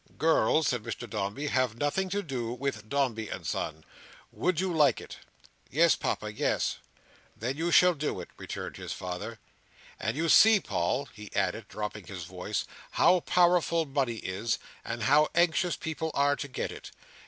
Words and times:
"Girls," 0.17 0.69
said 0.69 0.81
Mr 0.81 1.07
Dombey, 1.07 1.45
"have 1.45 1.77
nothing 1.77 2.09
to 2.09 2.23
do 2.23 2.53
with 2.53 2.89
Dombey 2.89 3.29
and 3.29 3.45
Son. 3.45 3.85
Would 4.31 4.59
you 4.59 4.75
like 4.75 4.99
it?" 4.99 5.17
"Yes, 5.69 5.95
Papa, 5.95 6.33
yes!" 6.33 6.79
"Then 7.37 7.55
you 7.55 7.69
shall 7.69 7.93
do 7.93 8.19
it," 8.19 8.29
returned 8.35 8.77
his 8.77 8.93
father. 8.93 9.37
"And 9.99 10.17
you 10.17 10.27
see, 10.27 10.59
Paul," 10.59 11.05
he 11.13 11.31
added, 11.35 11.67
dropping 11.67 12.07
his 12.07 12.23
voice, 12.23 12.65
"how 12.93 13.19
powerful 13.19 13.85
money 13.85 14.15
is, 14.17 14.57
and 14.83 15.03
how 15.03 15.27
anxious 15.35 15.75
people 15.75 16.09
are 16.15 16.35
to 16.35 16.47
get 16.47 16.71
it. 16.71 16.89